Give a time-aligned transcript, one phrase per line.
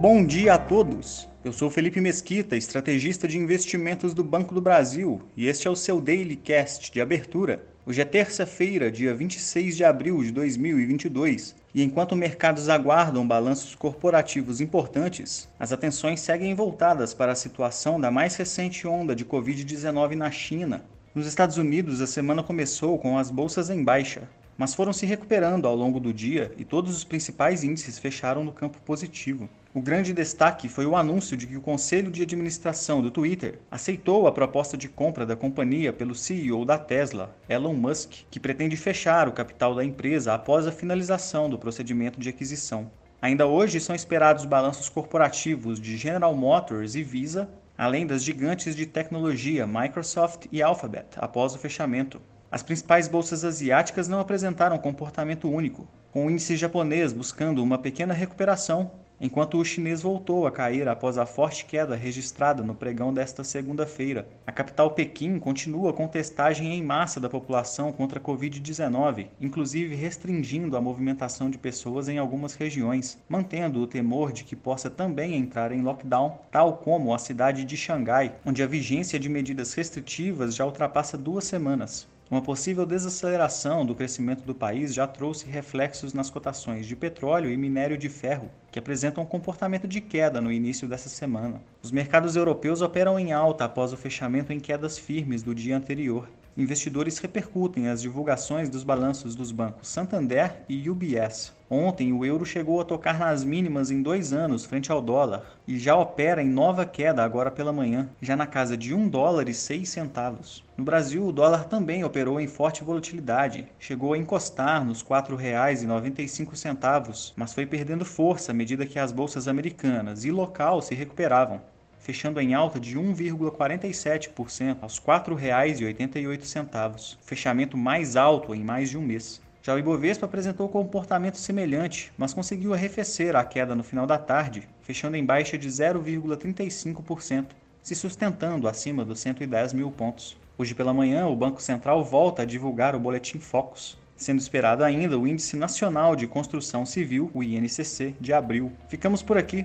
[0.00, 1.28] Bom dia a todos!
[1.44, 5.74] Eu sou Felipe Mesquita, estrategista de investimentos do Banco do Brasil, e este é o
[5.74, 7.66] seu Daily Cast de abertura.
[7.84, 14.60] Hoje é terça-feira, dia 26 de abril de 2022, e enquanto mercados aguardam balanços corporativos
[14.60, 20.30] importantes, as atenções seguem voltadas para a situação da mais recente onda de Covid-19 na
[20.30, 20.84] China.
[21.12, 24.28] Nos Estados Unidos, a semana começou com as bolsas em baixa,
[24.58, 28.52] mas foram se recuperando ao longo do dia e todos os principais índices fecharam no
[28.52, 29.48] campo positivo.
[29.72, 34.26] O grande destaque foi o anúncio de que o conselho de administração do Twitter aceitou
[34.26, 39.28] a proposta de compra da companhia pelo CEO da Tesla, Elon Musk, que pretende fechar
[39.28, 42.90] o capital da empresa após a finalização do procedimento de aquisição.
[43.22, 48.86] Ainda hoje são esperados balanços corporativos de General Motors e Visa, além das gigantes de
[48.86, 52.20] tecnologia Microsoft e Alphabet após o fechamento.
[52.50, 58.14] As principais bolsas asiáticas não apresentaram comportamento único, com o índice japonês buscando uma pequena
[58.14, 63.44] recuperação, enquanto o chinês voltou a cair após a forte queda registrada no pregão desta
[63.44, 64.26] segunda-feira.
[64.46, 70.74] A capital Pequim continua com testagem em massa da população contra a Covid-19, inclusive restringindo
[70.74, 75.70] a movimentação de pessoas em algumas regiões, mantendo o temor de que possa também entrar
[75.70, 80.64] em lockdown, tal como a cidade de Xangai, onde a vigência de medidas restritivas já
[80.64, 82.08] ultrapassa duas semanas.
[82.30, 87.56] Uma possível desaceleração do crescimento do país já trouxe reflexos nas cotações de petróleo e
[87.56, 91.62] minério de ferro, que apresentam um comportamento de queda no início dessa semana.
[91.82, 96.28] Os mercados europeus operam em alta após o fechamento em quedas firmes do dia anterior.
[96.58, 102.80] Investidores repercutem as divulgações dos balanços dos bancos Santander e UBS, Ontem, o euro chegou
[102.80, 106.86] a tocar nas mínimas em dois anos frente ao dólar e já opera em nova
[106.86, 110.64] queda agora pela manhã, já na casa de 1 dólar e 6 centavos.
[110.78, 117.34] No Brasil, o dólar também operou em forte volatilidade, chegou a encostar nos R$ 4,95,
[117.36, 121.60] mas foi perdendo força à medida que as bolsas americanas e local se recuperavam
[121.98, 129.02] fechando em alta de 1,47% aos R$ 4,88, fechamento mais alto em mais de um
[129.02, 129.40] mês.
[129.62, 134.68] Já o Ibovespa apresentou comportamento semelhante, mas conseguiu arrefecer a queda no final da tarde,
[134.80, 137.48] fechando em baixa de 0,35%,
[137.82, 140.36] se sustentando acima dos 110 mil pontos.
[140.56, 145.18] Hoje pela manhã, o Banco Central volta a divulgar o Boletim Focus, sendo esperado ainda
[145.18, 148.72] o Índice Nacional de Construção Civil, o INCC, de abril.
[148.88, 149.64] Ficamos por aqui.